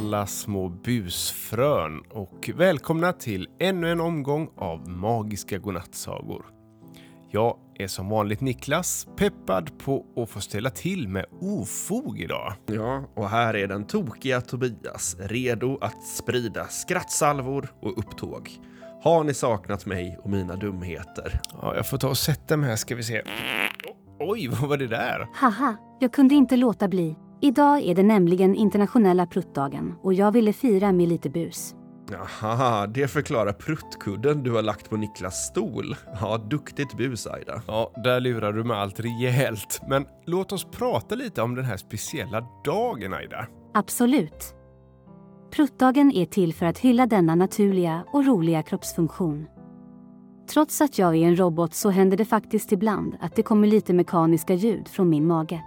alla 0.00 0.26
små 0.26 0.68
busfrön 0.68 2.02
och 2.10 2.50
välkomna 2.54 3.12
till 3.12 3.48
ännu 3.58 3.92
en 3.92 4.00
omgång 4.00 4.50
av 4.56 4.88
magiska 4.88 5.58
godnattsagor. 5.58 6.44
Jag 7.30 7.56
är 7.74 7.86
som 7.86 8.08
vanligt 8.08 8.40
Niklas, 8.40 9.06
peppad 9.16 9.78
på 9.78 10.06
att 10.16 10.30
få 10.30 10.40
ställa 10.40 10.70
till 10.70 11.08
med 11.08 11.26
ofog 11.40 12.20
idag. 12.20 12.52
Ja, 12.66 13.04
och 13.16 13.28
här 13.28 13.56
är 13.56 13.66
den 13.66 13.86
tokiga 13.86 14.40
Tobias, 14.40 15.16
redo 15.20 15.78
att 15.80 16.02
sprida 16.02 16.66
skrattsalvor 16.66 17.72
och 17.82 17.98
upptåg. 17.98 18.50
Har 19.02 19.24
ni 19.24 19.34
saknat 19.34 19.86
mig 19.86 20.18
och 20.22 20.30
mina 20.30 20.56
dumheter? 20.56 21.40
Ja, 21.62 21.76
jag 21.76 21.88
får 21.88 21.98
ta 21.98 22.08
och 22.08 22.18
sätta 22.18 22.56
mig 22.56 22.68
här 22.68 22.76
ska 22.76 22.94
vi 22.94 23.02
se. 23.02 23.22
Oj, 24.20 24.48
vad 24.48 24.68
var 24.68 24.76
det 24.76 24.86
där? 24.86 25.28
Haha, 25.34 25.76
jag 26.00 26.12
kunde 26.12 26.34
inte 26.34 26.56
låta 26.56 26.88
bli. 26.88 27.16
Idag 27.42 27.82
är 27.82 27.94
det 27.94 28.02
nämligen 28.02 28.54
internationella 28.54 29.26
pruttdagen 29.26 29.94
och 30.02 30.14
jag 30.14 30.32
ville 30.32 30.52
fira 30.52 30.92
med 30.92 31.08
lite 31.08 31.30
bus. 31.30 31.74
Jaha, 32.10 32.86
det 32.86 33.08
förklarar 33.08 33.52
pruttkudden 33.52 34.42
du 34.42 34.52
har 34.52 34.62
lagt 34.62 34.90
på 34.90 34.96
Niklas 34.96 35.46
stol. 35.46 35.96
Ja, 36.20 36.38
duktigt 36.38 36.96
bus, 36.96 37.26
Aida. 37.26 37.62
Ja, 37.66 37.92
där 38.04 38.20
lurar 38.20 38.52
du 38.52 38.64
med 38.64 38.76
allt 38.76 39.00
rejält. 39.00 39.80
Men 39.88 40.06
låt 40.26 40.52
oss 40.52 40.64
prata 40.64 41.14
lite 41.14 41.42
om 41.42 41.54
den 41.54 41.64
här 41.64 41.76
speciella 41.76 42.46
dagen, 42.64 43.14
Aida. 43.14 43.46
Absolut. 43.74 44.54
Pruttdagen 45.50 46.12
är 46.12 46.26
till 46.26 46.54
för 46.54 46.66
att 46.66 46.78
hylla 46.78 47.06
denna 47.06 47.34
naturliga 47.34 48.04
och 48.12 48.26
roliga 48.26 48.62
kroppsfunktion. 48.62 49.46
Trots 50.52 50.80
att 50.80 50.98
jag 50.98 51.16
är 51.16 51.26
en 51.26 51.36
robot 51.36 51.74
så 51.74 51.90
händer 51.90 52.16
det 52.16 52.24
faktiskt 52.24 52.72
ibland 52.72 53.16
att 53.20 53.36
det 53.36 53.42
kommer 53.42 53.68
lite 53.68 53.92
mekaniska 53.92 54.54
ljud 54.54 54.88
från 54.88 55.08
min 55.08 55.26
mage. 55.26 55.62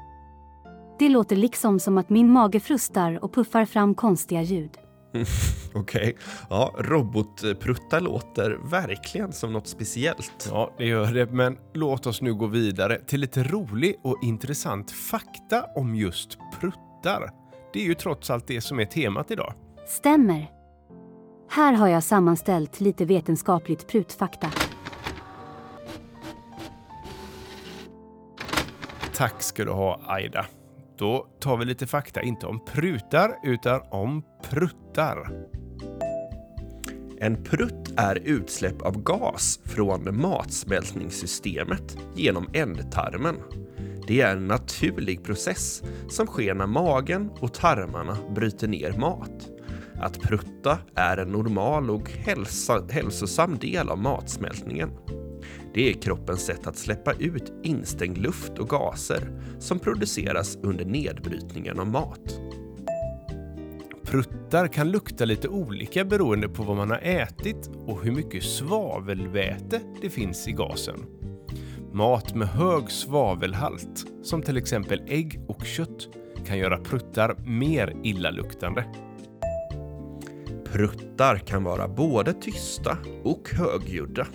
Det 1.00 1.10
låter 1.10 1.36
liksom 1.36 1.80
som 1.80 1.98
att 1.98 2.10
min 2.10 2.30
mage 2.30 2.60
frustar 2.60 3.24
och 3.24 3.34
puffar 3.34 3.66
fram 3.66 3.96
konstiga 3.96 4.42
ljud. 4.42 4.78
Okej. 5.74 6.02
Okay. 6.02 6.14
Ja, 6.50 6.76
robotpruttar 6.78 8.02
låter 8.02 8.60
verkligen 8.70 9.34
som 9.34 9.54
något 9.54 9.68
speciellt. 9.68 10.50
Ja, 10.52 10.74
det 10.78 10.86
gör 10.86 11.14
det. 11.14 11.32
Men 11.32 11.58
låt 11.74 12.08
oss 12.08 12.22
nu 12.22 12.34
gå 12.34 12.46
vidare 12.46 13.00
till 13.08 13.22
lite 13.22 13.44
rolig 13.44 13.96
och 14.04 14.20
intressant 14.24 14.92
fakta 14.92 15.66
om 15.76 15.96
just 15.96 16.38
pruttar. 16.60 17.30
Det 17.74 17.80
är 17.80 17.86
ju 17.86 17.96
trots 17.96 18.30
allt 18.30 18.48
det 18.48 18.62
som 18.62 18.80
är 18.80 18.86
temat 18.86 19.32
idag. 19.32 19.54
Stämmer. 19.88 20.52
Här 21.50 21.74
har 21.74 21.88
jag 21.88 22.04
sammanställt 22.04 22.80
lite 22.82 23.06
vetenskapligt 23.06 23.88
prutfakta. 23.88 24.52
Tack 29.16 29.42
ska 29.42 29.66
du 29.66 29.72
ha, 29.72 30.00
Aida. 30.08 30.46
Då 31.04 31.28
tar 31.40 31.58
vi 31.58 31.66
lite 31.66 31.88
fakta, 31.88 32.22
inte 32.22 32.46
om 32.46 32.66
prutar, 32.66 33.36
utan 33.44 33.82
om 33.92 34.24
pruttar. 34.50 35.32
En 37.20 37.44
prutt 37.44 37.94
är 37.98 38.16
utsläpp 38.16 38.82
av 38.82 39.04
gas 39.04 39.60
från 39.66 40.22
matsmältningssystemet 40.22 41.98
genom 42.16 42.50
ändtarmen. 42.54 43.36
Det 44.08 44.22
är 44.22 44.36
en 44.36 44.48
naturlig 44.48 45.24
process 45.24 45.84
som 46.10 46.28
sker 46.28 46.54
när 46.54 46.68
magen 46.68 47.30
och 47.40 47.54
tarmarna 47.54 48.18
bryter 48.36 48.68
ner 48.68 48.98
mat. 48.98 49.50
Att 50.02 50.20
prutta 50.20 50.78
är 50.96 51.18
en 51.18 51.32
normal 51.32 51.90
och 51.90 52.10
hälsa, 52.12 52.88
hälsosam 52.90 53.58
del 53.58 53.90
av 53.90 53.98
matsmältningen. 53.98 54.92
Det 55.74 55.90
är 55.90 55.94
kroppens 55.94 56.46
sätt 56.46 56.68
att 56.68 56.78
släppa 56.78 57.14
ut 57.14 57.54
instängd 57.64 58.18
luft 58.18 58.60
och 58.60 58.70
gaser 58.70 59.42
som 59.60 59.80
produceras 59.80 60.58
under 60.64 60.86
nedbrytningen 60.86 61.80
av 61.80 61.88
mat. 61.88 62.40
Pruttar 64.04 64.68
kan 64.68 64.92
lukta 64.92 65.26
lite 65.26 65.48
olika 65.48 66.06
beroende 66.06 66.50
på 66.50 66.64
vad 66.64 66.78
man 66.78 66.90
har 66.90 67.00
ätit 67.04 67.70
och 67.86 68.04
hur 68.04 68.12
mycket 68.12 68.44
svavelväte 68.44 69.80
det 70.02 70.10
finns 70.10 70.48
i 70.48 70.52
gasen. 70.52 71.06
Mat 71.94 72.36
med 72.36 72.48
hög 72.48 72.92
svavelhalt, 72.92 74.06
som 74.24 74.42
till 74.42 74.58
exempel 74.58 75.02
ägg 75.08 75.42
och 75.48 75.66
kött, 75.66 76.08
kan 76.46 76.58
göra 76.58 76.78
pruttar 76.78 77.36
mer 77.46 77.96
illaluktande. 78.04 78.86
Pruttar 80.66 81.38
kan 81.38 81.64
vara 81.64 81.88
både 81.88 82.34
tysta 82.34 82.98
och 83.24 83.50
högljudda. 83.50 84.28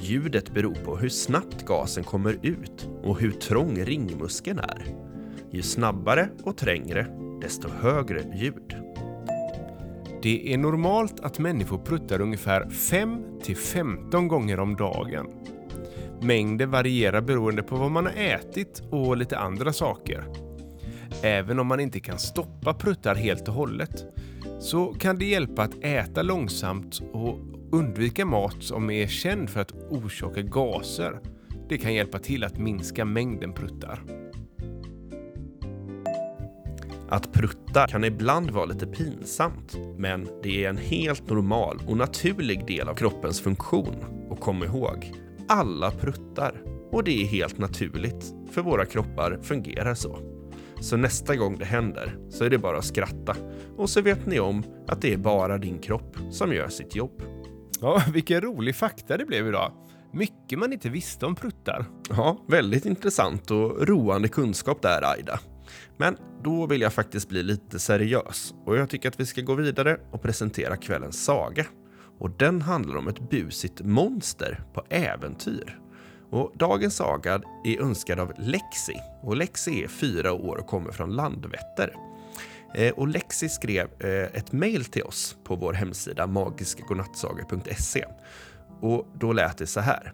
Ljudet 0.00 0.54
beror 0.54 0.74
på 0.74 0.96
hur 0.96 1.08
snabbt 1.08 1.66
gasen 1.66 2.04
kommer 2.04 2.38
ut 2.42 2.88
och 3.02 3.20
hur 3.20 3.30
trång 3.30 3.84
ringmuskeln 3.84 4.58
är. 4.58 4.86
Ju 5.50 5.62
snabbare 5.62 6.28
och 6.42 6.56
trängre, 6.56 7.06
desto 7.40 7.68
högre 7.68 8.22
ljud. 8.34 8.76
Det 10.22 10.54
är 10.54 10.58
normalt 10.58 11.20
att 11.20 11.38
människor 11.38 11.78
pruttar 11.78 12.20
ungefär 12.20 12.70
5 12.70 13.24
15 13.72 14.28
gånger 14.28 14.60
om 14.60 14.76
dagen. 14.76 15.26
Mängden 16.20 16.70
varierar 16.70 17.20
beroende 17.20 17.62
på 17.62 17.76
vad 17.76 17.90
man 17.90 18.06
har 18.06 18.12
ätit 18.12 18.82
och 18.90 19.16
lite 19.16 19.38
andra 19.38 19.72
saker. 19.72 20.24
Även 21.22 21.58
om 21.58 21.66
man 21.66 21.80
inte 21.80 22.00
kan 22.00 22.18
stoppa 22.18 22.74
pruttar 22.74 23.14
helt 23.14 23.48
och 23.48 23.54
hållet 23.54 24.04
så 24.60 24.86
kan 24.86 25.18
det 25.18 25.24
hjälpa 25.24 25.62
att 25.62 25.84
äta 25.84 26.22
långsamt 26.22 27.02
och 27.12 27.38
undvika 27.72 28.26
mat 28.26 28.62
som 28.62 28.90
är 28.90 29.06
känd 29.06 29.50
för 29.50 29.60
att 29.60 29.72
orsaka 29.90 30.42
gaser. 30.42 31.20
Det 31.68 31.78
kan 31.78 31.94
hjälpa 31.94 32.18
till 32.18 32.44
att 32.44 32.58
minska 32.58 33.04
mängden 33.04 33.52
pruttar. 33.52 34.02
Att 37.08 37.32
prutta 37.32 37.86
kan 37.86 38.04
ibland 38.04 38.50
vara 38.50 38.64
lite 38.64 38.86
pinsamt, 38.86 39.76
men 39.96 40.28
det 40.42 40.64
är 40.64 40.68
en 40.68 40.76
helt 40.76 41.30
normal 41.30 41.80
och 41.86 41.96
naturlig 41.96 42.66
del 42.66 42.88
av 42.88 42.94
kroppens 42.94 43.40
funktion. 43.40 43.96
Och 44.30 44.40
kom 44.40 44.64
ihåg, 44.64 45.12
alla 45.48 45.90
pruttar. 45.90 46.62
Och 46.90 47.04
det 47.04 47.22
är 47.22 47.26
helt 47.26 47.58
naturligt, 47.58 48.34
för 48.50 48.62
våra 48.62 48.84
kroppar 48.84 49.38
fungerar 49.42 49.94
så. 49.94 50.18
Så 50.80 50.96
nästa 50.96 51.36
gång 51.36 51.58
det 51.58 51.64
händer 51.64 52.16
så 52.30 52.44
är 52.44 52.50
det 52.50 52.58
bara 52.58 52.78
att 52.78 52.84
skratta. 52.84 53.36
Och 53.76 53.90
så 53.90 54.00
vet 54.00 54.26
ni 54.26 54.40
om 54.40 54.62
att 54.88 55.02
det 55.02 55.12
är 55.12 55.18
bara 55.18 55.58
din 55.58 55.78
kropp 55.78 56.16
som 56.30 56.52
gör 56.52 56.68
sitt 56.68 56.96
jobb. 56.96 57.22
Ja, 57.82 58.02
vilken 58.12 58.40
rolig 58.40 58.76
fakta 58.76 59.16
det 59.16 59.24
blev 59.24 59.46
idag. 59.46 59.72
Mycket 60.12 60.58
man 60.58 60.72
inte 60.72 60.88
visste 60.88 61.26
om 61.26 61.34
pruttar. 61.34 61.84
Ja, 62.10 62.44
väldigt 62.48 62.86
intressant 62.86 63.50
och 63.50 63.88
roande 63.88 64.28
kunskap 64.28 64.82
där, 64.82 65.12
Aida. 65.12 65.40
Men 65.96 66.16
då 66.44 66.66
vill 66.66 66.80
jag 66.80 66.92
faktiskt 66.92 67.28
bli 67.28 67.42
lite 67.42 67.78
seriös 67.78 68.54
och 68.66 68.76
jag 68.76 68.90
tycker 68.90 69.08
att 69.08 69.20
vi 69.20 69.26
ska 69.26 69.40
gå 69.40 69.54
vidare 69.54 70.00
och 70.10 70.22
presentera 70.22 70.76
kvällens 70.76 71.24
saga. 71.24 71.66
Och 72.18 72.30
den 72.30 72.62
handlar 72.62 72.96
om 72.96 73.08
ett 73.08 73.30
busigt 73.30 73.80
monster 73.80 74.64
på 74.74 74.84
äventyr. 74.88 75.78
Och 76.30 76.52
dagens 76.54 76.96
saga 76.96 77.40
är 77.64 77.80
önskad 77.80 78.20
av 78.20 78.32
Lexi. 78.38 78.94
Och 79.22 79.36
Lexi 79.36 79.84
är 79.84 79.88
fyra 79.88 80.32
år 80.32 80.56
och 80.56 80.66
kommer 80.66 80.92
från 80.92 81.10
Landvetter. 81.10 81.94
Eh, 82.74 82.92
och 82.92 83.08
Lexi 83.08 83.48
skrev 83.48 83.88
eh, 83.98 84.38
ett 84.38 84.52
mejl 84.52 84.84
till 84.84 85.02
oss 85.02 85.36
på 85.44 85.56
vår 85.56 85.72
hemsida 85.72 86.26
magiskagodnattsaga.se. 86.26 88.04
Och 88.80 89.06
då 89.14 89.32
lät 89.32 89.58
det 89.58 89.66
så 89.66 89.80
här. 89.80 90.12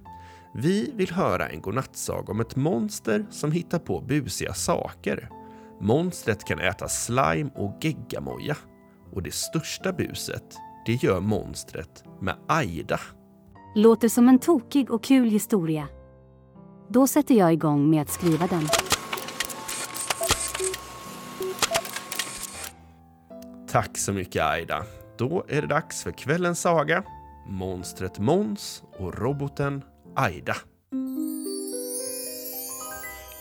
Vi 0.54 0.92
vill 0.94 1.10
höra 1.10 1.48
en 1.48 1.60
godnattsaga 1.60 2.32
om 2.32 2.40
ett 2.40 2.56
monster 2.56 3.26
som 3.30 3.52
hittar 3.52 3.78
på 3.78 4.00
busiga 4.00 4.54
saker. 4.54 5.28
Monstret 5.80 6.44
kan 6.44 6.58
äta 6.58 6.88
slime 6.88 7.50
och 7.54 7.78
geggamoja. 7.80 8.56
Och 9.12 9.22
det 9.22 9.34
största 9.34 9.92
buset, 9.92 10.56
det 10.86 11.02
gör 11.02 11.20
monstret 11.20 12.04
med 12.20 12.34
Aida. 12.48 13.00
Låter 13.74 14.08
som 14.08 14.28
en 14.28 14.38
tokig 14.38 14.90
och 14.90 15.04
kul 15.04 15.30
historia. 15.30 15.88
Då 16.88 17.06
sätter 17.06 17.34
jag 17.34 17.52
igång 17.52 17.90
med 17.90 18.02
att 18.02 18.10
skriva 18.10 18.46
den. 18.46 18.87
Tack 23.70 23.98
så 23.98 24.12
mycket 24.12 24.42
Aida. 24.42 24.84
Då 25.18 25.44
är 25.48 25.60
det 25.62 25.68
dags 25.68 26.02
för 26.02 26.10
kvällens 26.10 26.60
saga. 26.60 27.04
Monstret 27.48 28.18
Måns 28.18 28.82
och 28.98 29.18
roboten 29.18 29.84
Aida. 30.16 30.56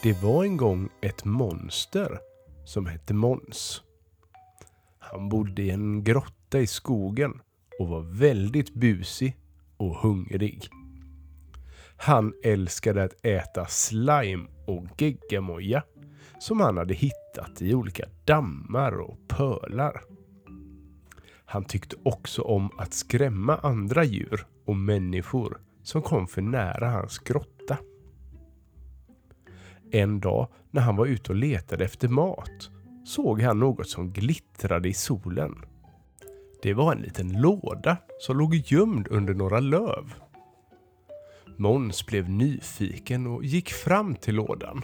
Det 0.04 0.24
var 0.24 0.44
en 0.44 0.58
gång 0.58 0.90
ett 1.02 1.26
monster 1.26 2.20
som 2.66 2.86
hette 2.86 3.14
Måns. 3.14 3.82
Han 5.00 5.30
bodde 5.30 5.62
i 5.62 5.70
en 5.70 6.04
grotta 6.04 6.60
i 6.60 6.68
skogen 6.68 7.42
och 7.80 7.88
var 7.88 8.02
väldigt 8.02 8.74
busig 8.74 9.38
och 9.78 9.96
hungrig. 9.96 10.70
Han 11.98 12.34
älskade 12.44 13.04
att 13.04 13.26
äta 13.26 13.66
slime 13.66 14.48
och 14.66 15.02
geggamoja 15.02 15.84
som 16.40 16.60
han 16.60 16.78
hade 16.78 16.94
hittat 16.94 17.62
i 17.62 17.74
olika 17.74 18.06
dammar 18.26 19.00
och 19.00 19.18
pölar. 19.28 20.17
Han 21.50 21.64
tyckte 21.64 21.96
också 22.04 22.42
om 22.42 22.70
att 22.78 22.94
skrämma 22.94 23.58
andra 23.58 24.04
djur 24.04 24.46
och 24.66 24.76
människor 24.76 25.58
som 25.84 26.02
kom 26.02 26.28
för 26.28 26.42
nära 26.42 26.90
hans 26.90 27.20
grotta. 27.20 27.78
En 29.92 30.20
dag 30.20 30.48
när 30.72 30.82
han 30.82 30.96
var 30.96 31.06
ute 31.06 31.32
och 31.32 31.36
letade 31.36 31.86
efter 31.86 32.08
mat 32.08 32.70
såg 33.06 33.42
han 33.42 33.60
något 33.60 33.90
som 33.90 34.12
glittrade 34.12 34.90
i 34.90 34.94
solen. 34.94 35.56
Det 36.62 36.74
var 36.74 36.92
en 36.92 37.02
liten 37.02 37.42
låda 37.42 37.98
som 38.20 38.38
låg 38.38 38.56
gömd 38.56 39.08
under 39.08 39.34
några 39.34 39.60
löv. 39.60 40.14
Måns 41.58 42.06
blev 42.06 42.30
nyfiken 42.30 43.28
och 43.28 43.46
gick 43.46 43.74
fram 43.74 44.16
till 44.16 44.36
lådan. 44.36 44.82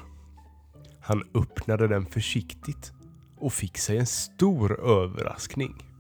Han 1.01 1.23
öppnade 1.33 1.87
den 1.87 2.05
försiktigt 2.05 2.91
och 3.37 3.53
fick 3.53 3.77
sig 3.77 3.97
en 3.97 4.05
stor 4.05 4.79
överraskning. 4.79 5.92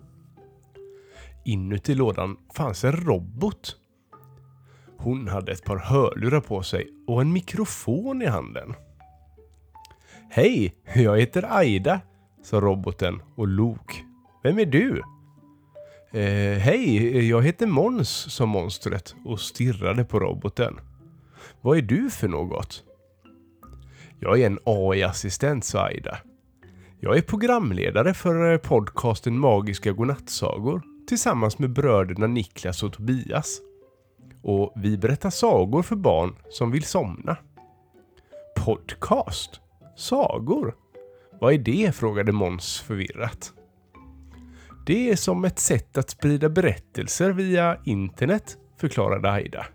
Inuti 1.43 1.95
lådan 1.95 2.37
fanns 2.53 2.83
en 2.83 2.91
robot. 2.91 3.75
Hon 4.97 5.27
hade 5.27 5.51
ett 5.51 5.65
par 5.65 5.77
hörlurar 5.77 6.41
på 6.41 6.63
sig 6.63 6.89
och 7.07 7.21
en 7.21 7.33
mikrofon 7.33 8.21
i 8.21 8.25
handen. 8.25 8.73
Hej, 10.29 10.75
jag 10.95 11.19
heter 11.19 11.57
Aida, 11.57 12.01
sa 12.43 12.59
roboten 12.59 13.21
och 13.35 13.47
log. 13.47 14.05
Vem 14.43 14.59
är 14.59 14.65
du? 14.65 15.01
Eh, 16.11 16.57
Hej, 16.59 17.29
jag 17.29 17.43
heter 17.43 17.67
Måns, 17.67 18.33
sa 18.33 18.45
monstret 18.45 19.15
och 19.25 19.39
stirrade 19.39 20.05
på 20.05 20.19
roboten. 20.19 20.79
Vad 21.61 21.77
är 21.77 21.81
du 21.81 22.09
för 22.09 22.27
något? 22.27 22.83
Jag 24.19 24.41
är 24.41 24.45
en 24.45 24.59
AI-assistent, 24.65 25.63
sa 25.63 25.79
Aida. 25.79 26.17
Jag 26.99 27.17
är 27.17 27.21
programledare 27.21 28.13
för 28.13 28.53
eh, 28.53 28.57
podcasten 28.57 29.39
Magiska 29.39 29.91
godnattsagor 29.91 30.92
tillsammans 31.07 31.59
med 31.59 31.73
bröderna 31.73 32.27
Niklas 32.27 32.83
och 32.83 32.93
Tobias. 32.93 33.61
Och 34.41 34.73
vi 34.75 34.97
berättar 34.97 35.29
sagor 35.29 35.83
för 35.83 35.95
barn 35.95 36.35
som 36.49 36.71
vill 36.71 36.83
somna. 36.83 37.37
Podcast? 38.55 39.61
Sagor? 39.95 40.75
Vad 41.39 41.53
är 41.53 41.57
det? 41.57 41.95
frågade 41.95 42.31
Måns 42.31 42.79
förvirrat. 42.79 43.53
Det 44.85 45.09
är 45.09 45.15
som 45.15 45.45
ett 45.45 45.59
sätt 45.59 45.97
att 45.97 46.09
sprida 46.09 46.49
berättelser 46.49 47.31
via 47.31 47.77
internet, 47.85 48.57
förklarade 48.77 49.31
Aida. 49.31 49.65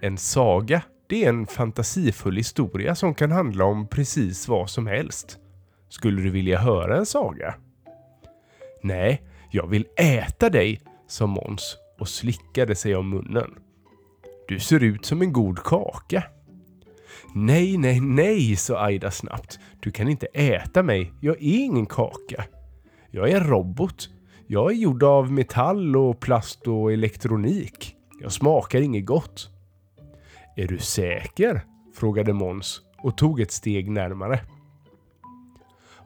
En 0.00 0.18
saga, 0.18 0.82
det 1.06 1.24
är 1.24 1.28
en 1.28 1.46
fantasifull 1.46 2.36
historia 2.36 2.94
som 2.94 3.14
kan 3.14 3.32
handla 3.32 3.64
om 3.64 3.88
precis 3.88 4.48
vad 4.48 4.70
som 4.70 4.86
helst. 4.86 5.38
Skulle 5.88 6.22
du 6.22 6.30
vilja 6.30 6.58
höra 6.58 6.96
en 6.96 7.06
saga? 7.06 7.54
Nej, 8.82 9.22
jag 9.54 9.66
vill 9.66 9.86
äta 9.96 10.50
dig, 10.50 10.80
sa 11.06 11.26
Måns 11.26 11.76
och 11.98 12.08
slickade 12.08 12.74
sig 12.74 12.96
om 12.96 13.10
munnen. 13.10 13.54
Du 14.48 14.60
ser 14.60 14.82
ut 14.82 15.04
som 15.04 15.22
en 15.22 15.32
god 15.32 15.58
kaka. 15.58 16.24
Nej, 17.34 17.76
nej, 17.76 18.00
nej, 18.00 18.56
sa 18.56 18.84
Aida 18.84 19.10
snabbt. 19.10 19.58
Du 19.80 19.90
kan 19.90 20.08
inte 20.08 20.26
äta 20.26 20.82
mig. 20.82 21.12
Jag 21.20 21.36
är 21.36 21.64
ingen 21.64 21.86
kaka. 21.86 22.44
Jag 23.10 23.30
är 23.30 23.36
en 23.36 23.46
robot. 23.46 24.08
Jag 24.46 24.70
är 24.70 24.76
gjord 24.76 25.02
av 25.02 25.32
metall 25.32 25.96
och 25.96 26.20
plast 26.20 26.68
och 26.68 26.92
elektronik. 26.92 27.96
Jag 28.20 28.32
smakar 28.32 28.80
inget 28.80 29.06
gott. 29.06 29.50
Är 30.56 30.66
du 30.66 30.78
säker? 30.78 31.64
frågade 31.94 32.32
Måns 32.32 32.80
och 33.02 33.16
tog 33.16 33.40
ett 33.40 33.52
steg 33.52 33.90
närmare. 33.90 34.40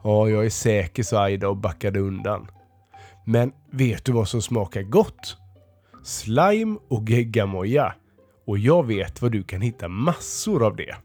Ja, 0.03 0.29
jag 0.29 0.45
är 0.45 0.49
säker, 0.49 1.03
sa 1.03 1.23
Aida 1.23 1.49
och 1.49 1.57
backade 1.57 1.99
undan. 1.99 2.47
Men 3.29 3.51
vet 3.71 4.05
du 4.05 4.11
vad 4.11 4.27
som 4.27 4.41
smakar 4.41 4.81
gott? 4.81 5.37
Slime 6.03 6.77
och 6.87 7.09
geggamoja. 7.09 7.95
Och 8.45 8.57
jag 8.57 8.87
vet 8.87 9.21
var 9.21 9.29
du 9.29 9.43
kan 9.43 9.61
hitta 9.61 9.87
massor 9.87 10.65
av 10.65 10.75
det. 10.75 10.95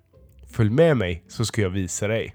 Följ 0.47 0.71
med 0.71 0.97
mig 0.97 1.25
så 1.29 1.45
ska 1.45 1.63
jag 1.63 1.71
visa 1.71 2.09
dig. 2.09 2.35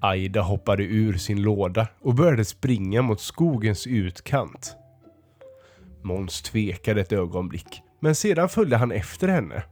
Aida 0.00 0.40
hoppade 0.40 0.84
ur 0.84 1.16
sin 1.16 1.42
låda 1.42 1.88
och 2.00 2.14
började 2.14 2.44
springa 2.44 3.02
mot 3.02 3.20
skogens 3.20 3.86
utkant. 3.86 4.76
Måns 6.02 6.42
tvekade 6.42 7.00
ett 7.00 7.12
ögonblick, 7.12 7.82
men 8.00 8.14
sedan 8.14 8.48
följde 8.48 8.76
han 8.76 8.92
efter 8.92 9.28
henne. 9.28 9.62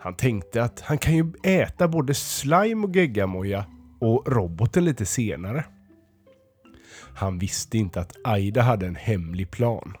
Han 0.00 0.16
tänkte 0.16 0.62
att 0.62 0.80
han 0.80 0.98
kan 0.98 1.16
ju 1.16 1.32
äta 1.42 1.88
både 1.88 2.14
slime 2.14 2.86
och 2.86 2.96
geggamoja 2.96 3.66
och 4.00 4.28
roboten 4.28 4.84
lite 4.84 5.06
senare. 5.06 5.64
Han 7.14 7.38
visste 7.38 7.78
inte 7.78 8.00
att 8.00 8.16
Aida 8.24 8.62
hade 8.62 8.86
en 8.86 8.96
hemlig 8.96 9.50
plan. 9.50 9.96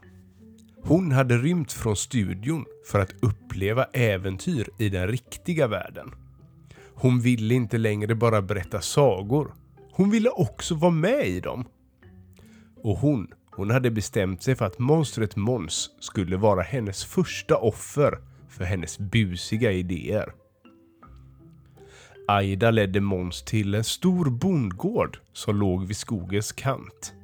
Hon 0.82 1.12
hade 1.12 1.38
rymt 1.38 1.72
från 1.72 1.96
studion 1.96 2.64
för 2.90 3.00
att 3.00 3.14
uppleva 3.22 3.84
äventyr 3.84 4.68
i 4.78 4.88
den 4.88 5.08
riktiga 5.08 5.66
världen. 5.66 6.14
Hon 6.94 7.20
ville 7.20 7.54
inte 7.54 7.78
längre 7.78 8.14
bara 8.14 8.42
berätta 8.42 8.80
sagor. 8.80 9.54
Hon 9.92 10.10
ville 10.10 10.30
också 10.30 10.74
vara 10.74 10.90
med 10.92 11.26
i 11.26 11.40
dem. 11.40 11.64
Och 12.82 12.98
hon, 12.98 13.28
hon 13.50 13.70
hade 13.70 13.90
bestämt 13.90 14.42
sig 14.42 14.54
för 14.54 14.64
att 14.64 14.78
monstret 14.78 15.36
Måns 15.36 15.90
skulle 16.00 16.36
vara 16.36 16.62
hennes 16.62 17.04
första 17.04 17.56
offer 17.56 18.18
för 18.48 18.64
hennes 18.64 18.98
busiga 18.98 19.72
idéer. 19.72 20.32
Aida 22.28 22.70
ledde 22.70 23.00
Måns 23.00 23.42
till 23.42 23.74
en 23.74 23.84
stor 23.84 24.30
bondgård 24.30 25.18
som 25.32 25.56
låg 25.56 25.86
vid 25.86 25.96
skogens 25.96 26.52
kant. 26.52 27.14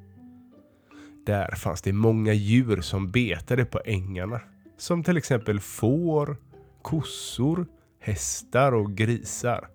Där 1.27 1.55
fanns 1.57 1.83
det 1.83 1.93
många 1.93 2.33
djur 2.33 2.81
som 2.81 3.11
betade 3.11 3.65
på 3.65 3.81
ängarna. 3.85 4.41
Som 4.79 5.05
till 5.05 5.17
exempel 5.17 5.61
får, 5.61 6.37
kossor, 6.83 7.67
hästar 8.01 8.73
och 8.73 8.97
grisar. 8.97 9.69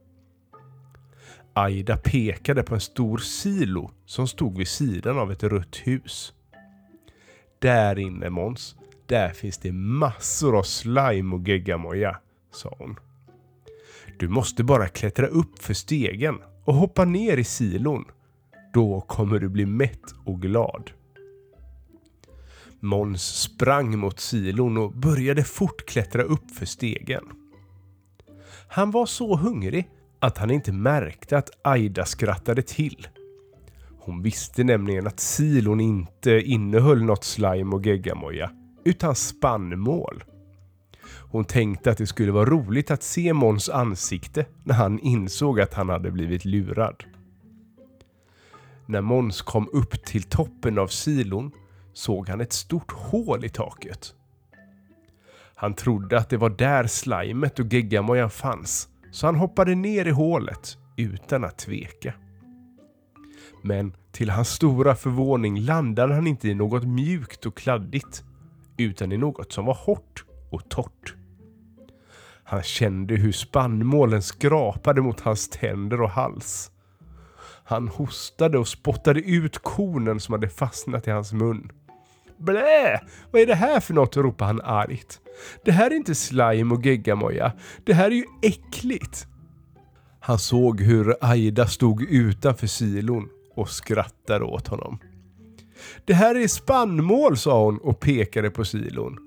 Aida 1.53 1.97
pekade 1.97 2.63
på 2.63 2.75
en 2.75 2.81
stor 2.81 3.18
silo 3.18 3.91
som 4.06 4.27
stod 4.27 4.57
vid 4.57 4.68
sidan 4.68 5.18
av 5.18 5.31
ett 5.31 5.44
rött 5.44 5.75
hus. 5.75 6.33
Där 7.59 8.00
inne 8.00 8.30
Måns, 8.30 8.75
där 9.06 9.30
finns 9.30 9.57
det 9.57 9.71
massor 9.71 10.57
av 10.57 10.63
slime 10.63 11.35
och 11.35 11.47
geggamoja, 11.47 12.19
sa 12.51 12.75
hon. 12.80 13.00
Du 14.19 14.28
måste 14.28 14.64
bara 14.64 14.88
klättra 14.88 15.28
upp 15.28 15.60
för 15.60 15.74
stegen 15.74 16.38
och 16.66 16.74
hoppa 16.74 17.06
ner 17.06 17.38
i 17.38 17.44
silon. 17.44 18.06
Då 18.74 19.02
kommer 19.02 19.40
du 19.40 19.50
bli 19.50 19.66
mätt 19.66 20.14
och 20.25 20.42
glad. 20.42 20.92
Måns 22.80 23.42
sprang 23.42 23.98
mot 23.98 24.19
silon 24.19 24.78
och 24.78 24.94
började 24.94 25.44
fort 25.44 25.86
klättra 25.86 26.24
upp 26.24 26.52
för 26.52 26.66
stegen. 26.66 27.24
Han 28.68 28.92
var 28.92 29.06
så 29.06 29.36
hungrig 29.36 29.90
att 30.19 30.38
han 30.38 30.52
inte 30.52 30.71
märkte 30.71 31.38
att 31.38 31.50
Aida 31.62 32.06
skrattade 32.06 32.62
till. 32.62 33.07
Hon 34.00 34.21
visste 34.21 34.64
nämligen 34.64 35.07
att 35.07 35.19
silon 35.19 35.80
inte 35.80 36.42
innehöll 36.42 37.04
något 37.04 37.24
slime 37.24 37.76
och 37.76 37.86
geggamoja, 37.86 38.52
utan 38.86 39.16
spannmål. 39.16 40.24
Hon 41.31 41.45
tänkte 41.45 41.92
att 41.92 41.97
det 41.97 42.07
skulle 42.07 42.31
vara 42.31 42.49
roligt 42.49 42.92
att 42.92 43.04
se 43.04 43.33
Måns 43.33 43.69
ansikte 43.69 44.45
när 44.64 44.76
han 44.76 44.99
insåg 44.99 45.61
att 45.61 45.73
han 45.73 45.90
hade 45.90 46.11
blivit 46.11 46.45
lurad. 46.45 47.04
När 48.85 49.02
Måns 49.02 49.42
kom 49.42 49.69
upp 49.73 50.06
till 50.06 50.23
toppen 50.23 50.80
av 50.80 50.87
silon 50.87 51.52
såg 51.94 52.30
han 52.30 52.42
ett 52.42 52.54
stort 52.54 52.92
hål 52.92 53.45
i 53.45 53.49
taket. 53.49 54.14
Han 55.56 55.73
trodde 55.73 56.18
att 56.18 56.30
det 56.30 56.37
var 56.37 56.49
där 56.49 56.87
slimet 56.87 57.59
och 57.59 57.73
geggamojan 57.73 58.30
fanns, 58.30 58.90
så 59.11 59.26
han 59.26 59.35
hoppade 59.35 59.76
ner 59.76 60.06
i 60.06 60.11
hålet 60.11 60.78
utan 60.95 61.44
att 61.44 61.57
tveka. 61.57 62.14
Men 63.64 63.94
till 64.11 64.30
hans 64.30 64.49
stora 64.49 64.95
förvåning 64.95 65.59
landade 65.59 66.14
han 66.14 66.28
inte 66.28 66.47
i 66.47 66.54
något 66.54 66.83
mjukt 66.83 67.45
och 67.45 67.57
kladdigt, 67.57 68.23
utan 68.78 69.11
i 69.11 69.18
något 69.18 69.52
som 69.52 69.66
var 69.66 69.73
hårt 69.73 70.26
och 70.49 70.69
torrt. 70.69 71.16
Han 72.44 72.63
kände 72.63 73.16
hur 73.16 73.31
spannmålen 73.31 74.21
skrapade 74.21 75.01
mot 75.01 75.19
hans 75.19 75.49
tänder 75.49 76.01
och 76.01 76.09
hals. 76.09 76.71
Han 77.63 77.87
hostade 77.87 78.57
och 78.57 78.68
spottade 78.68 79.19
ut 79.19 79.57
kornen 79.57 80.19
som 80.19 80.33
hade 80.33 80.49
fastnat 80.49 81.07
i 81.07 81.11
hans 81.11 81.33
mun. 81.33 81.71
Blä! 82.37 83.01
Vad 83.31 83.42
är 83.42 83.45
det 83.45 83.56
här 83.56 83.80
för 83.80 83.94
något? 83.94 84.18
ropade 84.18 84.47
han 84.47 84.61
argt. 84.61 85.19
Det 85.66 85.71
här 85.71 85.92
är 85.92 85.95
inte 85.95 86.16
slime 86.16 86.75
och 86.75 86.85
geggamoja. 86.85 87.51
Det 87.85 87.94
här 87.94 88.06
är 88.06 88.16
ju 88.16 88.25
äckligt. 88.42 89.27
Han 90.19 90.39
såg 90.39 90.81
hur 90.81 91.16
Aida 91.21 91.68
stod 91.68 92.01
utanför 92.01 92.68
silon 92.68 93.30
och 93.56 93.69
skrattade 93.69 94.45
åt 94.45 94.68
honom. 94.68 94.99
Det 96.06 96.13
här 96.13 96.35
är 96.35 96.47
spannmål, 96.47 97.37
sa 97.37 97.63
hon 97.63 97.77
och 97.77 97.99
pekade 97.99 98.49
på 98.49 98.66
silon. 98.66 99.27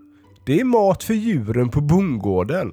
Det 0.51 0.61
är 0.61 0.65
mat 0.65 1.03
för 1.03 1.15
djuren 1.15 1.69
på 1.69 1.81
bondgården. 1.81 2.73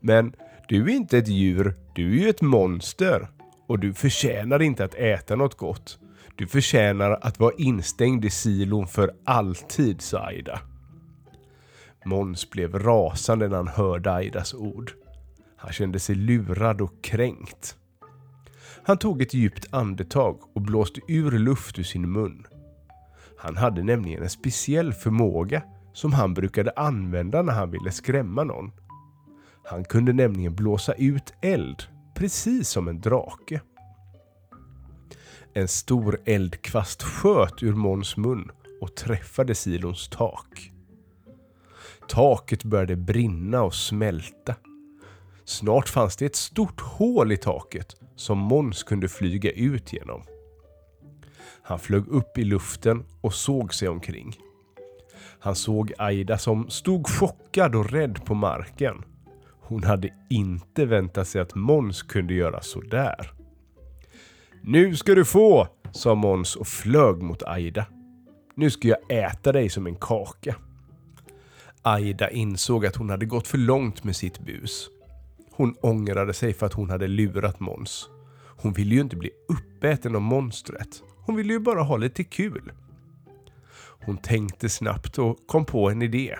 Men 0.00 0.32
du 0.68 0.82
är 0.82 0.88
inte 0.88 1.18
ett 1.18 1.28
djur, 1.28 1.74
du 1.94 2.06
är 2.06 2.22
ju 2.22 2.28
ett 2.28 2.42
monster. 2.42 3.28
Och 3.66 3.78
du 3.78 3.94
förtjänar 3.94 4.62
inte 4.62 4.84
att 4.84 4.94
äta 4.94 5.36
något 5.36 5.54
gott. 5.54 5.98
Du 6.36 6.46
förtjänar 6.46 7.18
att 7.22 7.38
vara 7.38 7.52
instängd 7.58 8.24
i 8.24 8.30
silon 8.30 8.86
för 8.86 9.12
alltid, 9.24 10.00
sa 10.00 10.18
Aida. 10.18 10.60
Måns 12.04 12.50
blev 12.50 12.78
rasande 12.78 13.48
när 13.48 13.56
han 13.56 13.68
hörde 13.68 14.12
Aidas 14.12 14.54
ord. 14.54 14.92
Han 15.56 15.72
kände 15.72 15.98
sig 15.98 16.14
lurad 16.14 16.80
och 16.80 17.02
kränkt. 17.02 17.76
Han 18.82 18.98
tog 18.98 19.22
ett 19.22 19.34
djupt 19.34 19.66
andetag 19.70 20.38
och 20.54 20.62
blåste 20.62 21.00
ur 21.08 21.30
luft 21.30 21.78
ur 21.78 21.82
sin 21.82 22.12
mun. 22.12 22.46
Han 23.38 23.56
hade 23.56 23.82
nämligen 23.82 24.22
en 24.22 24.30
speciell 24.30 24.92
förmåga 24.92 25.62
som 25.98 26.12
han 26.12 26.34
brukade 26.34 26.72
använda 26.76 27.42
när 27.42 27.52
han 27.52 27.70
ville 27.70 27.92
skrämma 27.92 28.44
någon. 28.44 28.72
Han 29.64 29.84
kunde 29.84 30.12
nämligen 30.12 30.54
blåsa 30.54 30.92
ut 30.92 31.32
eld, 31.42 31.82
precis 32.14 32.68
som 32.68 32.88
en 32.88 33.00
drake. 33.00 33.60
En 35.54 35.68
stor 35.68 36.18
eldkvast 36.24 37.02
sköt 37.02 37.62
ur 37.62 37.74
Måns 37.74 38.16
mun 38.16 38.50
och 38.80 38.96
träffade 38.96 39.54
silons 39.54 40.08
tak. 40.08 40.72
Taket 42.08 42.64
började 42.64 42.96
brinna 42.96 43.62
och 43.62 43.74
smälta. 43.74 44.54
Snart 45.44 45.88
fanns 45.88 46.16
det 46.16 46.26
ett 46.26 46.36
stort 46.36 46.80
hål 46.80 47.32
i 47.32 47.36
taket 47.36 47.96
som 48.16 48.38
Måns 48.38 48.82
kunde 48.82 49.08
flyga 49.08 49.50
ut 49.50 49.92
genom. 49.92 50.22
Han 51.62 51.78
flög 51.78 52.08
upp 52.08 52.38
i 52.38 52.44
luften 52.44 53.04
och 53.20 53.34
såg 53.34 53.74
sig 53.74 53.88
omkring. 53.88 54.47
Han 55.40 55.56
såg 55.56 55.92
Aida 55.98 56.38
som 56.38 56.70
stod 56.70 57.08
chockad 57.08 57.74
och 57.74 57.90
rädd 57.90 58.24
på 58.24 58.34
marken. 58.34 59.04
Hon 59.60 59.84
hade 59.84 60.08
inte 60.30 60.86
väntat 60.86 61.28
sig 61.28 61.40
att 61.40 61.54
Måns 61.54 62.02
kunde 62.02 62.34
göra 62.34 62.60
sådär. 62.60 63.32
Nu 64.62 64.96
ska 64.96 65.14
du 65.14 65.24
få, 65.24 65.68
sa 65.92 66.14
Måns 66.14 66.56
och 66.56 66.68
flög 66.68 67.22
mot 67.22 67.42
Aida. 67.42 67.86
Nu 68.54 68.70
ska 68.70 68.88
jag 68.88 69.12
äta 69.24 69.52
dig 69.52 69.68
som 69.68 69.86
en 69.86 69.96
kaka. 69.96 70.56
Aida 71.82 72.30
insåg 72.30 72.86
att 72.86 72.96
hon 72.96 73.10
hade 73.10 73.26
gått 73.26 73.48
för 73.48 73.58
långt 73.58 74.04
med 74.04 74.16
sitt 74.16 74.38
bus. 74.38 74.88
Hon 75.52 75.74
ångrade 75.80 76.34
sig 76.34 76.54
för 76.54 76.66
att 76.66 76.72
hon 76.72 76.90
hade 76.90 77.06
lurat 77.06 77.60
Måns. 77.60 78.08
Hon 78.60 78.72
ville 78.72 78.94
ju 78.94 79.00
inte 79.00 79.16
bli 79.16 79.30
uppäten 79.48 80.14
av 80.14 80.22
monstret. 80.22 81.02
Hon 81.26 81.36
ville 81.36 81.52
ju 81.52 81.58
bara 81.58 81.82
ha 81.82 81.96
lite 81.96 82.24
kul. 82.24 82.72
Hon 84.04 84.18
tänkte 84.18 84.68
snabbt 84.68 85.18
och 85.18 85.46
kom 85.46 85.64
på 85.64 85.90
en 85.90 86.02
idé. 86.02 86.36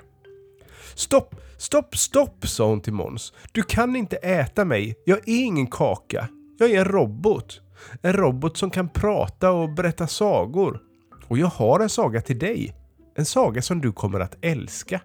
Stopp, 0.94 1.34
stopp, 1.58 1.96
stopp, 1.96 2.46
sa 2.46 2.68
hon 2.68 2.80
till 2.80 2.92
Måns. 2.92 3.32
Du 3.52 3.62
kan 3.62 3.96
inte 3.96 4.16
äta 4.16 4.64
mig. 4.64 4.94
Jag 5.04 5.18
är 5.18 5.44
ingen 5.44 5.66
kaka. 5.66 6.28
Jag 6.58 6.70
är 6.70 6.78
en 6.78 6.84
robot. 6.84 7.60
En 8.02 8.12
robot 8.12 8.56
som 8.56 8.70
kan 8.70 8.88
prata 8.88 9.50
och 9.50 9.74
berätta 9.74 10.06
sagor. 10.06 10.80
Och 11.28 11.38
jag 11.38 11.46
har 11.46 11.80
en 11.80 11.88
saga 11.88 12.20
till 12.20 12.38
dig. 12.38 12.74
En 13.14 13.24
saga 13.24 13.62
som 13.62 13.80
du 13.80 13.92
kommer 13.92 14.20
att 14.20 14.36
älska. 14.40 15.00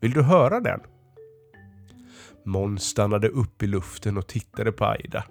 Vill 0.00 0.12
du 0.12 0.22
höra 0.22 0.60
den? 0.60 0.80
Måns 2.44 2.82
stannade 2.82 3.28
upp 3.28 3.62
i 3.62 3.66
luften 3.66 4.16
och 4.16 4.26
tittade 4.26 4.72
på 4.72 4.84
Aida. 4.84 5.24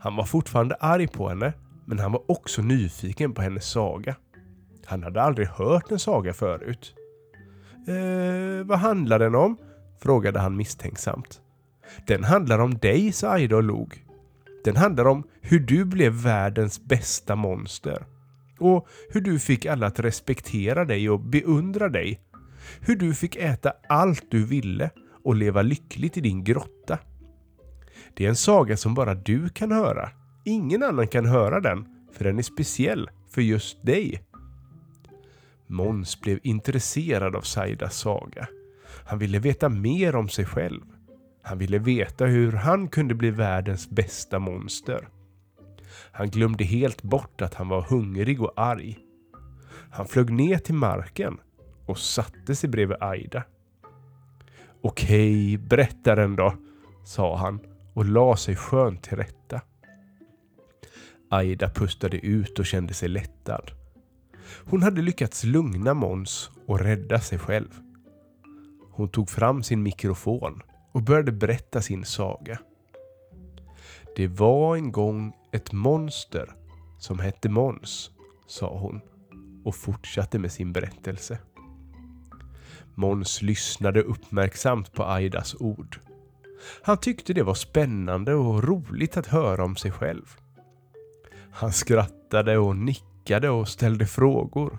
Han 0.00 0.16
var 0.16 0.24
fortfarande 0.24 0.74
arg 0.74 1.08
på 1.08 1.28
henne, 1.28 1.52
men 1.86 1.98
han 1.98 2.12
var 2.12 2.30
också 2.30 2.62
nyfiken 2.62 3.34
på 3.34 3.42
hennes 3.42 3.70
saga. 3.70 4.16
Han 4.90 5.02
hade 5.02 5.22
aldrig 5.22 5.48
hört 5.48 5.90
en 5.90 5.98
saga 5.98 6.32
förut. 6.32 6.94
Eh, 7.88 8.66
vad 8.66 8.78
handlar 8.78 9.18
den 9.18 9.34
om? 9.34 9.56
frågade 10.02 10.38
han 10.38 10.56
misstänksamt. 10.56 11.40
Den 12.06 12.24
handlar 12.24 12.58
om 12.58 12.78
dig, 12.78 13.12
sa 13.12 13.28
Aida 13.28 13.56
och 13.56 13.62
log. 13.62 14.04
Den 14.64 14.76
handlar 14.76 15.04
om 15.04 15.22
hur 15.40 15.60
du 15.60 15.84
blev 15.84 16.12
världens 16.12 16.84
bästa 16.84 17.36
monster. 17.36 18.06
Och 18.58 18.88
hur 19.10 19.20
du 19.20 19.38
fick 19.38 19.66
alla 19.66 19.86
att 19.86 20.00
respektera 20.00 20.84
dig 20.84 21.10
och 21.10 21.20
beundra 21.20 21.88
dig. 21.88 22.20
Hur 22.80 22.96
du 22.96 23.14
fick 23.14 23.36
äta 23.36 23.72
allt 23.88 24.30
du 24.30 24.46
ville 24.46 24.90
och 25.24 25.34
leva 25.34 25.62
lyckligt 25.62 26.16
i 26.16 26.20
din 26.20 26.44
grotta. 26.44 26.98
Det 28.14 28.24
är 28.24 28.28
en 28.28 28.36
saga 28.36 28.76
som 28.76 28.94
bara 28.94 29.14
du 29.14 29.48
kan 29.48 29.72
höra. 29.72 30.10
Ingen 30.44 30.82
annan 30.82 31.08
kan 31.08 31.26
höra 31.26 31.60
den, 31.60 31.86
för 32.12 32.24
den 32.24 32.38
är 32.38 32.42
speciell 32.42 33.10
för 33.34 33.42
just 33.42 33.86
dig. 33.86 34.22
Måns 35.70 36.20
blev 36.20 36.38
intresserad 36.42 37.36
av 37.36 37.40
Saidas 37.42 37.96
saga. 37.96 38.48
Han 39.04 39.18
ville 39.18 39.38
veta 39.38 39.68
mer 39.68 40.16
om 40.16 40.28
sig 40.28 40.44
själv. 40.44 40.80
Han 41.42 41.58
ville 41.58 41.78
veta 41.78 42.26
hur 42.26 42.52
han 42.52 42.88
kunde 42.88 43.14
bli 43.14 43.30
världens 43.30 43.90
bästa 43.90 44.38
monster. 44.38 45.08
Han 46.12 46.30
glömde 46.30 46.64
helt 46.64 47.02
bort 47.02 47.42
att 47.42 47.54
han 47.54 47.68
var 47.68 47.82
hungrig 47.82 48.42
och 48.42 48.52
arg. 48.56 48.98
Han 49.90 50.06
flög 50.06 50.30
ner 50.30 50.58
till 50.58 50.74
marken 50.74 51.40
och 51.86 51.98
satte 51.98 52.56
sig 52.56 52.70
bredvid 52.70 52.96
Aida. 53.00 53.42
Okej, 54.82 55.58
berätta 55.58 56.14
den 56.14 56.36
då, 56.36 56.54
sa 57.04 57.36
han 57.36 57.60
och 57.94 58.04
la 58.04 58.36
sig 58.36 58.56
skönt 58.56 59.02
till 59.02 59.16
rätta. 59.16 59.60
Aida 61.30 61.70
pustade 61.70 62.16
ut 62.16 62.58
och 62.58 62.66
kände 62.66 62.94
sig 62.94 63.08
lättad. 63.08 63.79
Hon 64.50 64.82
hade 64.82 65.02
lyckats 65.02 65.44
lugna 65.44 65.94
Måns 65.94 66.50
och 66.66 66.80
rädda 66.80 67.20
sig 67.20 67.38
själv. 67.38 67.80
Hon 68.92 69.08
tog 69.08 69.30
fram 69.30 69.62
sin 69.62 69.82
mikrofon 69.82 70.62
och 70.92 71.02
började 71.02 71.32
berätta 71.32 71.82
sin 71.82 72.04
saga. 72.04 72.58
Det 74.16 74.26
var 74.26 74.76
en 74.76 74.92
gång 74.92 75.32
ett 75.52 75.72
monster 75.72 76.54
som 76.98 77.18
hette 77.18 77.48
Måns, 77.48 78.10
sa 78.46 78.78
hon 78.78 79.00
och 79.64 79.74
fortsatte 79.74 80.38
med 80.38 80.52
sin 80.52 80.72
berättelse. 80.72 81.38
Måns 82.94 83.42
lyssnade 83.42 84.02
uppmärksamt 84.02 84.92
på 84.92 85.04
Aidas 85.04 85.56
ord. 85.60 86.00
Han 86.82 86.98
tyckte 86.98 87.32
det 87.32 87.42
var 87.42 87.54
spännande 87.54 88.34
och 88.34 88.64
roligt 88.64 89.16
att 89.16 89.26
höra 89.26 89.64
om 89.64 89.76
sig 89.76 89.90
själv. 89.90 90.36
Han 91.50 91.72
skrattade 91.72 92.58
och 92.58 92.76
nickade 92.76 93.09
nickade 93.30 93.50
och 93.50 93.68
ställde 93.68 94.06
frågor. 94.06 94.78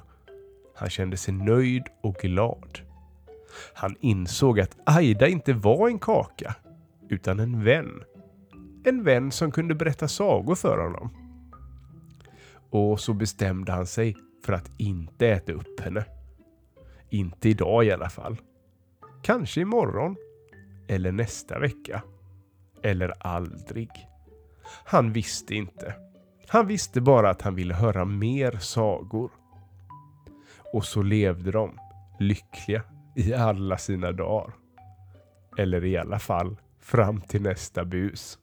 Han 0.75 0.89
kände 0.89 1.17
sig 1.17 1.33
nöjd 1.33 1.83
och 2.01 2.15
glad. 2.15 2.79
Han 3.73 3.95
insåg 3.99 4.59
att 4.59 4.77
Aida 4.85 5.27
inte 5.27 5.53
var 5.53 5.87
en 5.87 5.99
kaka, 5.99 6.55
utan 7.09 7.39
en 7.39 7.63
vän. 7.63 8.03
En 8.85 9.03
vän 9.03 9.31
som 9.31 9.51
kunde 9.51 9.75
berätta 9.75 10.07
sagor 10.07 10.55
för 10.55 10.77
honom. 10.77 11.09
Och 12.69 12.99
så 12.99 13.13
bestämde 13.13 13.71
han 13.71 13.87
sig 13.87 14.15
för 14.45 14.53
att 14.53 14.71
inte 14.77 15.27
äta 15.27 15.51
upp 15.51 15.79
henne. 15.79 16.05
Inte 17.09 17.49
idag 17.49 17.85
i 17.85 17.91
alla 17.91 18.09
fall. 18.09 18.37
Kanske 19.23 19.61
imorgon. 19.61 20.15
Eller 20.87 21.11
nästa 21.11 21.59
vecka. 21.59 22.03
Eller 22.83 23.13
aldrig. 23.19 23.89
Han 24.85 25.13
visste 25.13 25.55
inte. 25.55 26.10
Han 26.51 26.67
visste 26.67 27.01
bara 27.01 27.29
att 27.29 27.41
han 27.41 27.55
ville 27.55 27.73
höra 27.73 28.05
mer 28.05 28.51
sagor. 28.51 29.31
Och 30.73 30.85
så 30.85 31.01
levde 31.01 31.51
de 31.51 31.79
lyckliga 32.19 32.83
i 33.15 33.33
alla 33.33 33.77
sina 33.77 34.11
dagar. 34.11 34.53
Eller 35.57 35.85
i 35.85 35.97
alla 35.97 36.19
fall 36.19 36.57
fram 36.79 37.21
till 37.21 37.41
nästa 37.41 37.85
bus. 37.85 38.39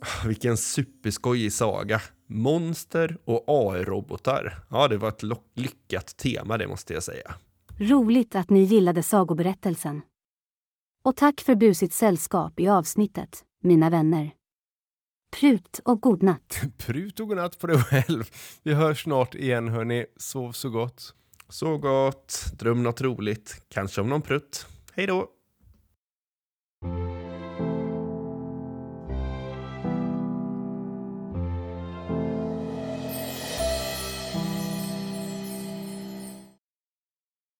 Ah, 0.00 0.26
vilken 0.26 0.56
superskojig 0.56 1.52
saga. 1.52 2.00
Monster 2.26 3.18
och 3.24 3.44
AI-robotar. 3.46 4.54
Ja, 4.70 4.88
det 4.88 4.96
var 4.96 5.08
ett 5.08 5.22
lyckat 5.54 6.16
tema 6.16 6.58
det 6.58 6.68
måste 6.68 6.94
jag 6.94 7.02
säga. 7.02 7.34
Roligt 7.80 8.34
att 8.34 8.50
ni 8.50 8.62
gillade 8.62 9.02
sagoberättelsen. 9.02 10.02
Och 11.04 11.16
tack 11.16 11.40
för 11.40 11.54
busigt 11.54 11.94
sällskap 11.94 12.60
i 12.60 12.68
avsnittet, 12.68 13.44
mina 13.62 13.90
vänner. 13.90 14.30
Prut 15.40 15.80
och 15.84 16.00
godnatt. 16.00 16.60
Prut 16.78 17.20
och 17.20 17.28
godnatt 17.28 17.58
på 17.58 17.66
dig 17.66 17.78
själv. 17.78 18.24
Vi 18.62 18.74
hörs 18.74 19.02
snart 19.02 19.34
igen 19.34 19.68
hörni. 19.68 20.06
Sov 20.16 20.52
så 20.52 20.70
gott. 20.70 21.14
Så 21.48 21.78
gott. 21.78 22.52
Dröm 22.58 22.82
något 22.82 23.00
roligt. 23.00 23.66
Kanske 23.68 24.00
om 24.00 24.08
någon 24.08 24.22
prutt. 24.22 24.66
Hej 24.92 25.06
då! 25.06 25.37